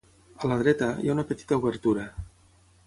[0.45, 2.11] A la dreta, hi ha una petita obertura.